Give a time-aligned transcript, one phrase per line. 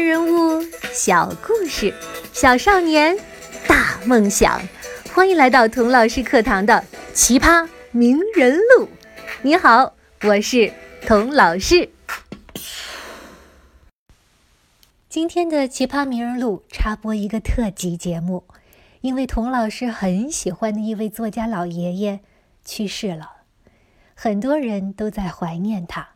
[0.00, 1.94] 人物，小故事，
[2.32, 3.16] 小少年，
[3.68, 4.60] 大梦想。
[5.14, 6.74] 欢迎来到童老师课堂的
[7.14, 8.86] 《奇葩名人录》。
[9.42, 10.72] 你好，我是
[11.06, 11.90] 童老师。
[15.08, 18.44] 今天的《奇葩名人录》插播一个特辑节目，
[19.02, 22.20] 因为童老师很喜欢的一位作家老爷爷
[22.64, 23.32] 去世了，
[24.14, 26.10] 很多人都在怀念他。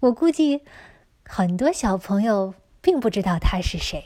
[0.00, 0.62] 我估计。
[1.32, 4.04] 很多小朋友并不知道他是谁，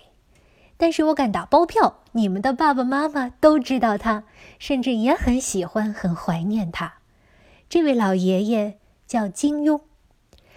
[0.77, 4.25] 但是我敢打包票，你们的爸爸妈妈都知道他，
[4.59, 6.95] 甚至也很喜欢、很怀念他。
[7.69, 9.81] 这位老爷爷叫金庸，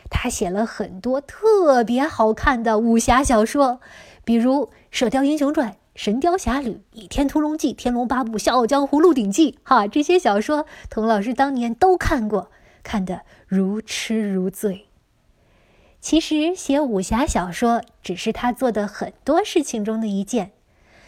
[0.10, 3.80] 他写了很多特别好看的武侠小说，
[4.26, 12.52] 比如《射雕英雄传》《神雕侠侣》《倚天屠龙记》《天龙八部》《笑傲江湖》《鹿鼎记》哈，这些小说童老师当年都看过，
[12.84, 14.87] 看得如痴如醉。
[16.10, 20.52] 其实写武侠小说只是他做的很多事情中的一件。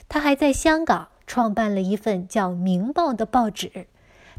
[0.09, 3.87] 他还在香港创办了一份叫《明报》的报纸。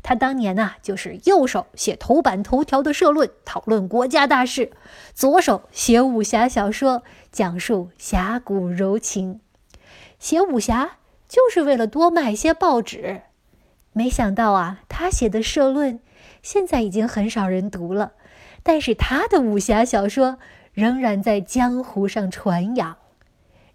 [0.03, 4.67] 他当年呐，就是右手写头版头条的社论，讨论国家大事；
[5.15, 9.41] 左手写武侠小说，讲述侠骨柔情。
[10.19, 13.23] 写武侠就是为了多卖些报纸。
[13.95, 16.01] 没想到啊，他写的社论
[16.43, 18.13] 现在已经很少人读了。
[18.63, 20.39] 但是他的武侠小说
[20.73, 22.97] 仍然在江湖上传扬。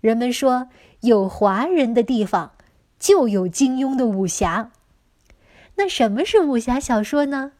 [0.01, 0.69] 人们说，
[1.01, 2.51] 有华人的地方
[2.99, 4.71] 就有金庸的武侠。
[5.75, 7.53] 那什么是武侠小说呢？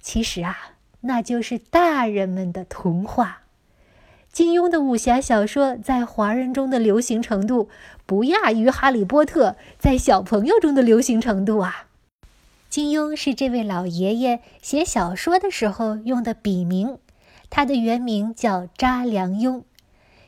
[0.00, 0.56] 其实啊，
[1.02, 3.42] 那就是大人们的童话。
[4.32, 7.68] 金庸的武侠小说在华人中的流行程度，
[8.06, 11.88] 不亚于《哈利波特》在小朋友中的流行程度啊。
[12.72, 16.96] 金庸是这位老爷爷写小说的时候用的笔名，
[17.50, 19.64] 他的原名叫查良镛。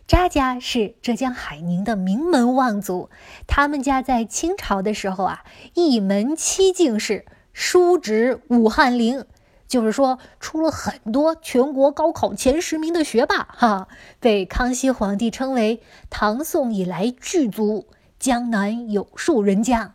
[0.07, 3.09] 查家是浙江海宁的名门望族，
[3.47, 7.25] 他们家在清朝的时候啊，一门七进士，
[7.55, 9.25] 叔侄武翰林，
[9.67, 13.89] 就是说出了很多全国高考前十名的学霸，哈，
[14.21, 15.81] 被康熙皇帝称为
[16.11, 17.87] 唐宋以来巨族，
[18.19, 19.95] 江南有数人家。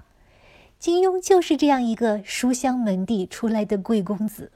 [0.80, 4.54] 金庸就是这样一个书香门第出来的贵公子。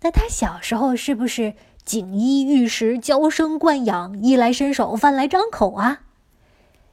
[0.00, 6.02] 那他小时候是不是锦衣玉食、娇生惯养、衣来伸手、饭来张口啊？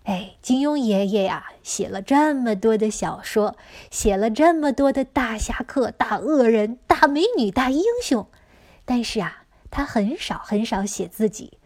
[0.05, 3.55] 哎，金庸爷爷呀，写了这么多的小说，
[3.91, 8.27] 写了这么多的大侠客、大恶人、大美女、大英雄，
[8.85, 11.59] 但是啊，他很少很少写自己，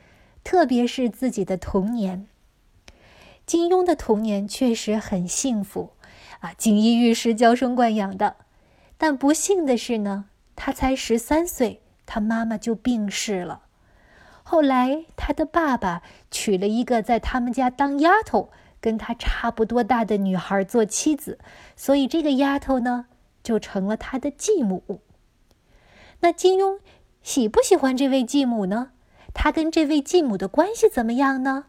[0.43, 2.27] 特别是自己的童年。
[3.45, 5.91] 金庸的童年确实很幸福。
[6.39, 8.37] 啊，锦衣玉食、娇生惯养的，
[8.97, 13.63] 但不幸的是呢，他才十三岁，他妈妈就病逝了。
[14.43, 16.01] 后来，他的爸爸
[16.31, 18.49] 娶了一个在他们家当丫头、
[18.81, 21.37] 跟他差不多大的女孩做妻子，
[21.75, 23.05] 所以这个丫头呢，
[23.43, 25.01] 就成了他的继母。
[26.21, 26.79] 那金庸
[27.21, 28.91] 喜不喜欢这位继母呢？
[29.33, 31.65] 他跟这位继母的关系怎么样呢？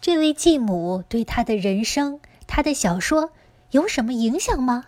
[0.00, 3.32] 这位继母对他的人生、他的小说。
[3.70, 4.86] 有什么影响吗？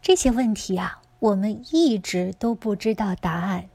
[0.00, 3.68] 这些问题啊，我们一直都不知道答案。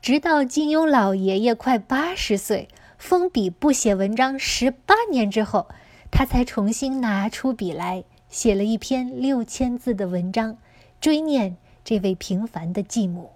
[0.00, 5.66] 直到金庸老爷爷快八十岁，封笔不写文章十八年之后，
[6.10, 10.58] 他才重新拿出笔来，写了一篇六千字的文章，
[11.00, 13.30] 追念这位平凡的继母。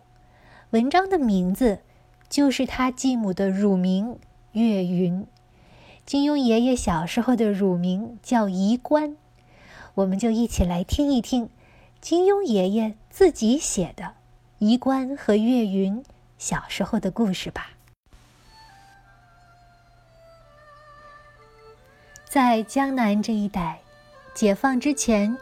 [0.71, 1.81] 文章的名字
[2.29, 4.19] 就是他继母的乳名
[4.53, 5.27] 岳云。
[6.05, 9.17] 金庸爷爷小时候的乳名叫宜观。
[9.97, 11.49] 我们就一起来听一听
[12.03, 14.13] 金庸爷爷自己写的
[14.59, 16.05] 宜观和岳云
[16.37, 17.71] 小时候的故事吧。
[22.29, 23.81] 在江南这一带，
[24.35, 25.39] 解放之前，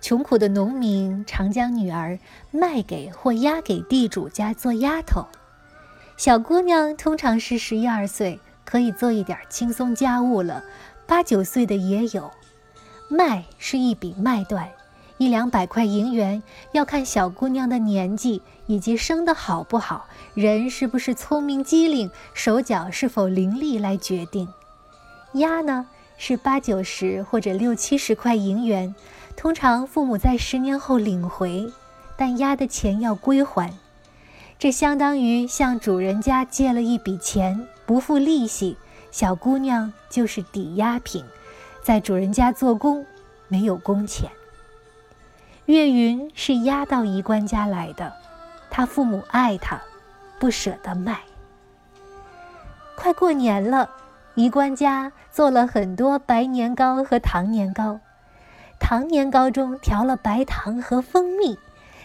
[0.00, 2.18] 穷苦的农民常将女儿
[2.50, 5.26] 卖给或押给地主家做丫头。
[6.16, 10.62] 小姑娘通常是十一二岁，可以做一点轻松家务了；
[11.06, 12.30] 八九岁的也有。
[13.08, 14.68] 卖是一笔卖断，
[15.16, 24.46] 一两百块银元，要看小姑娘的年纪以及生得好不好，人是不是聪明机灵，手脚是否伶俐来决定。
[25.32, 25.86] 押呢
[26.18, 28.94] 是八九十或者六七十块银元，
[29.36, 31.72] 通常父母在十年后领回，
[32.16, 33.72] 但押的钱要归还，
[34.58, 38.76] 这相当于向主人家借了一笔钱，不付利息，
[39.10, 41.24] 小姑娘就是抵押品。
[41.88, 43.06] 在主人家做工，
[43.48, 44.30] 没有工钱。
[45.64, 48.12] 岳云是押到仪官家来的，
[48.68, 49.80] 他父母爱他，
[50.38, 51.20] 不舍得卖。
[52.94, 53.88] 快过年了，
[54.34, 57.98] 衣冠家做了很多白年糕和糖年糕，
[58.78, 61.58] 糖年糕中调了白糖和蜂蜜，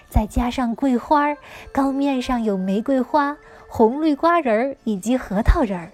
[0.10, 1.36] 再加上桂花，
[1.74, 3.36] 糕面上有玫瑰花、
[3.68, 5.92] 红绿瓜仁儿以及核桃仁儿。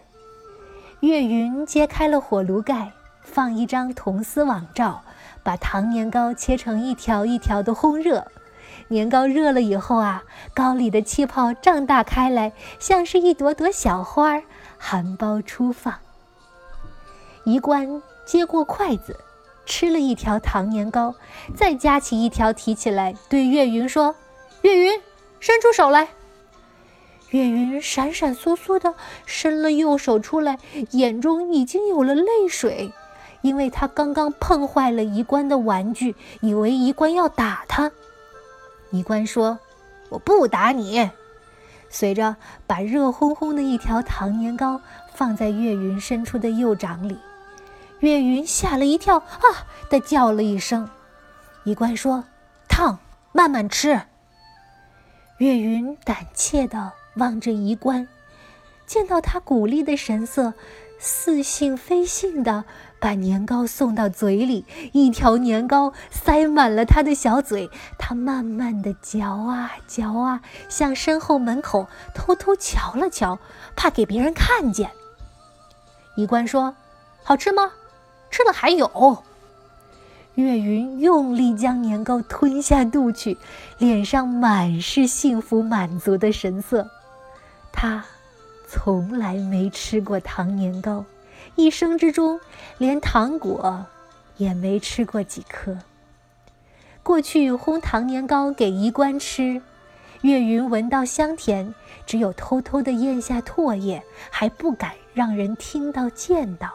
[0.99, 2.91] 岳云揭开了火炉盖，
[3.29, 5.03] 放一张铜丝网罩，
[5.43, 8.27] 把糖年糕切成一条一条的烘热。
[8.89, 10.23] 年糕热了以后啊，
[10.53, 14.41] 糕里的气泡胀大开来，像是一朵朵小花，
[14.77, 15.93] 含苞初放。
[17.45, 19.19] 一冠接过筷子，
[19.65, 21.13] 吃了一条糖年糕，
[21.55, 24.15] 再夹起一条提起来，对岳云说
[24.63, 24.99] ：“岳云，
[25.39, 26.09] 伸出手来。”
[27.29, 28.95] 岳云闪闪烁烁的
[29.27, 30.57] 伸了右手出来，
[30.91, 32.91] 眼中已经有了泪水，
[33.41, 37.91] 因为他刚刚碰坏了一冠的玩具，以为一冠要打他。
[38.91, 39.59] 一冠说
[40.09, 41.09] ：“我不打你。”
[41.89, 42.35] 随着
[42.67, 44.81] 把热烘烘的一条糖年糕
[45.13, 47.17] 放在岳云伸出的右掌里，
[47.99, 50.89] 岳云吓了一跳，啊的叫了一声。
[51.63, 52.25] 一冠说
[52.67, 52.99] ：“烫，
[53.31, 54.01] 慢慢吃。”
[55.39, 58.07] 岳云胆怯的望着一冠，
[58.85, 60.53] 见到他鼓励的神色。
[61.01, 62.65] 似信非信的
[62.99, 67.69] 把年糕送到嘴里，一条年糕塞满了他的小嘴。
[67.97, 73.39] 他慢慢的嚼啊嚼啊，向身后门口偷偷瞧了瞧，
[73.75, 74.91] 怕给别人看见。
[76.15, 76.75] 一官说
[77.23, 77.71] ：“好吃吗？
[78.29, 79.23] 吃了还有。”
[80.35, 83.37] 岳云用力将年糕吞下肚去，
[83.77, 86.87] 脸上满是幸福满足的神色。
[87.71, 88.05] 他。
[88.71, 91.03] 从来没吃过糖年糕，
[91.59, 92.39] 一生之中
[92.77, 93.85] 连糖果
[94.37, 95.77] 也没吃过几颗。
[97.03, 99.61] 过去烘糖年糕给衣冠吃，
[100.21, 101.75] 岳云闻到香甜，
[102.05, 104.01] 只有偷偷的咽下唾液，
[104.31, 106.71] 还不敢让人听到见到。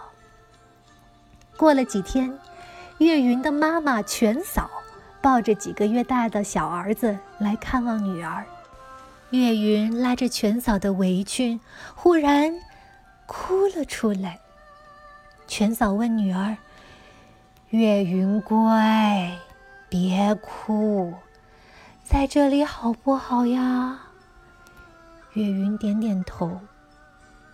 [1.57, 2.39] 过了几天，
[2.99, 4.69] 岳云的妈妈全嫂
[5.23, 8.45] 抱着几个月大的小儿子来看望女儿。
[9.31, 11.59] 岳云拉着全嫂的围裙，
[11.95, 12.61] 忽然
[13.25, 14.41] 哭了出来。
[15.46, 16.56] 全嫂问女儿
[17.70, 19.38] ：“岳云乖，
[19.88, 21.12] 别哭，
[22.02, 24.00] 在这里好不好呀？”
[25.35, 26.61] 岳云点点头。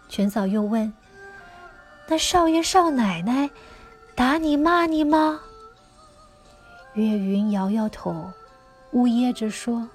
[0.08, 0.92] 全嫂又问
[2.08, 3.50] ：“那少爷少奶奶
[4.14, 5.40] 打你骂你吗？”
[6.94, 8.32] 岳云摇摇头，
[8.92, 9.88] 呜咽着说。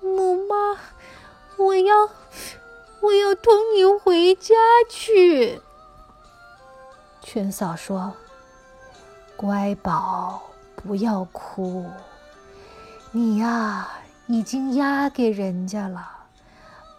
[0.00, 0.78] 母妈，
[1.56, 2.10] 我要，
[3.00, 4.54] 我要同你回家
[4.88, 5.60] 去。
[7.30, 8.10] 全嫂说
[9.36, 10.40] ：“乖宝，
[10.74, 11.84] 不要哭。
[13.10, 13.86] 你呀，
[14.28, 16.10] 已经押给人家了。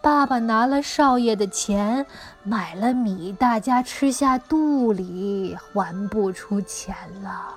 [0.04, 2.06] 爸爸拿了少爷的钱，
[2.44, 7.56] 买了米，大家吃下肚里，还不出钱了。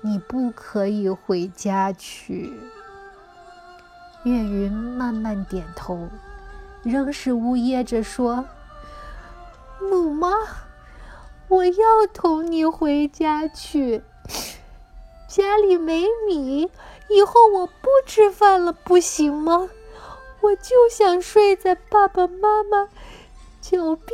[0.00, 2.52] 你不可以回家去。”
[4.26, 6.08] 岳云慢慢点头，
[6.82, 8.44] 仍是呜咽着说
[9.80, 10.32] ：“母妈，
[11.48, 14.02] 我要同你回家去。
[15.28, 16.70] 家里没米，
[17.08, 19.68] 以后我不吃饭了，不行吗？
[20.40, 22.88] 我就想睡在爸爸妈妈
[23.60, 24.08] 脚边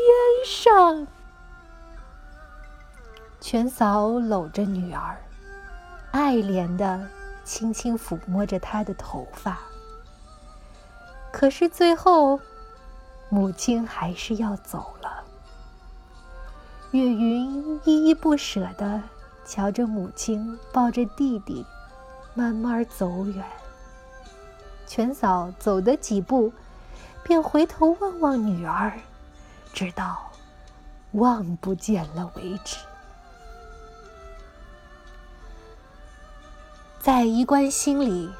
[0.44, 1.06] 上。”
[3.40, 5.16] 全嫂搂着女儿，
[6.10, 7.08] 爱怜的
[7.44, 9.58] 轻轻抚摸着她的头发。
[11.32, 12.38] 可是最后，
[13.28, 15.01] 母亲还是要走了。
[16.92, 19.02] 岳云依依不舍地
[19.44, 21.66] 瞧着母亲抱着弟弟，
[22.34, 23.44] 慢慢走远。
[24.86, 26.52] 全嫂走的几步，
[27.22, 28.92] 便回头望望女儿，
[29.72, 30.30] 直到
[31.12, 32.76] 望不见了为止。
[37.00, 38.30] 在衣冠心里。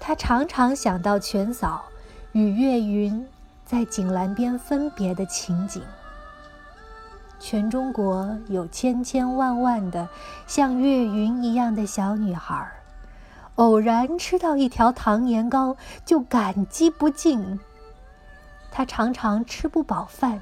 [0.00, 1.84] 他常常想到全嫂
[2.32, 3.28] 与岳云
[3.66, 5.82] 在井栏边分别的情景。
[7.40, 10.08] 全中国有千千万万的
[10.46, 12.70] 像岳云一样的小女孩，
[13.54, 17.60] 偶然吃到一条糖年糕就感激不尽。
[18.70, 20.40] 她常常吃不饱饭，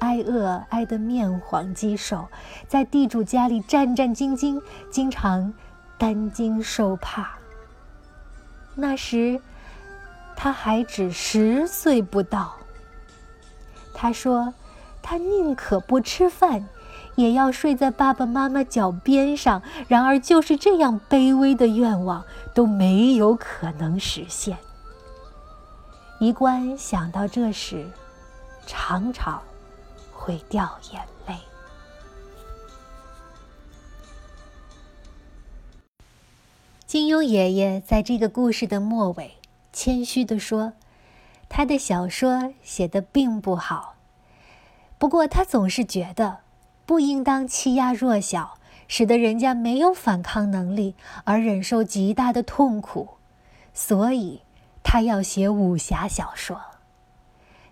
[0.00, 2.26] 挨饿挨得面黄肌瘦，
[2.66, 4.60] 在地主家里战战兢兢，
[4.90, 5.52] 经常
[5.96, 7.38] 担惊受怕。
[8.74, 9.40] 那时，
[10.34, 12.56] 他还只十岁不到。
[13.94, 14.52] 他说
[15.02, 16.68] ：“他宁可不吃饭，
[17.16, 19.62] 也要睡在爸爸妈妈脚边上。
[19.88, 24.56] 然而，就是这样卑微的愿望都没有可能实现。”
[26.20, 27.90] 一冠想到这时，
[28.64, 29.42] 常常
[30.12, 31.34] 会掉眼泪。
[36.86, 39.38] 金庸爷爷在这个故事的末尾，
[39.72, 40.74] 谦虚地说
[41.48, 43.91] ：“他的小说写的并不好，
[45.02, 46.38] 不过他总是觉得，
[46.86, 48.56] 不应当欺压弱小，
[48.86, 50.94] 使得人家没有反抗能力
[51.24, 53.08] 而忍受极大的痛苦，
[53.74, 54.42] 所以
[54.84, 56.60] 他要写武侠小说。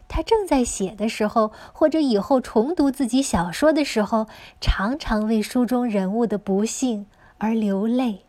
[0.08, 4.26] 他正在写的时候，或者以后重读自己小说的时候，
[4.60, 7.06] 常常为书中人物的不幸
[7.38, 8.24] 而流泪。”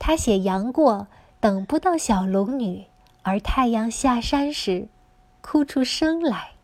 [0.00, 1.06] 他写杨过
[1.38, 2.86] 等不到小龙女，
[3.22, 4.88] 而太阳下山时，
[5.40, 6.55] 哭出声来；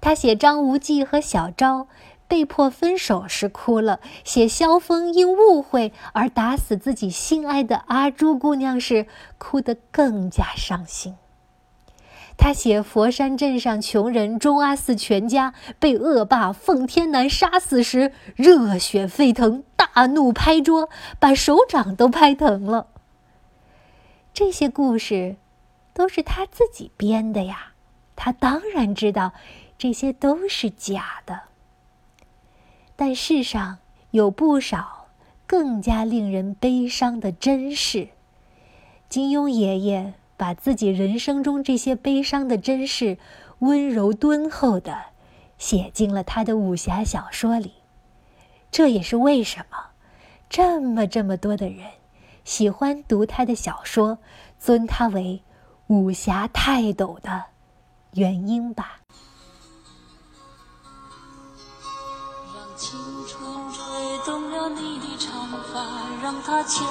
[0.00, 1.88] 他写张无忌和小昭
[2.28, 9.06] 被迫分手时哭了；写萧峰因误会而打死自己心爱的阿朱姑娘时，
[9.38, 11.16] 哭得更加伤心。
[12.38, 22.88] 他写佛山镇上穷人钟阿四全家被恶霸奉天南杀死时，热血沸腾，大怒拍桌，把手掌都拍疼了。
[24.34, 25.36] 这些故事
[25.94, 27.72] 都是他自己编的呀，
[28.16, 29.32] 他当然知道
[29.78, 31.42] 这些都是假的。
[32.94, 33.78] 但世上
[34.10, 35.06] 有不少
[35.46, 38.08] 更加令人悲伤的真事，
[39.08, 40.14] 金庸爷爷。
[40.38, 43.16] 把自己人生中这些悲伤的真事，
[43.60, 45.04] 温柔敦厚的
[45.56, 47.72] 写进了他的武侠小说里。
[48.70, 49.78] 这也是为什么
[50.50, 51.86] 这么这么多的人
[52.44, 54.18] 喜欢读他的小说，
[54.58, 55.42] 尊他为
[55.86, 57.44] 武侠泰斗的
[58.12, 58.98] 原因吧。
[62.78, 63.40] 青春
[63.72, 63.82] 吹
[64.26, 65.32] 动了你的长
[65.72, 65.80] 发，
[66.22, 66.88] 让它牵引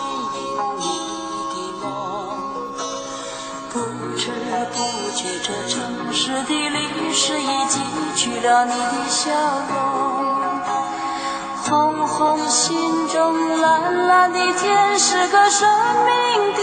[0.80, 0.84] 你
[1.52, 1.86] 的梦。
[3.72, 3.80] 不
[4.18, 4.32] 知
[4.74, 4.76] 不
[5.16, 7.80] 觉，这城市的历史已记
[8.16, 9.30] 取了你的笑
[9.70, 9.76] 容。
[11.66, 15.70] 红红心中，蓝蓝的天，是个生
[16.04, 16.62] 命的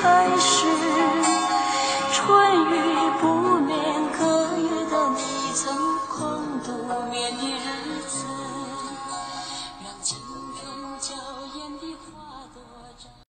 [0.00, 0.64] 开始。
[2.12, 2.22] 春
[2.66, 2.72] 雨
[3.20, 3.26] 不
[3.58, 3.76] 眠，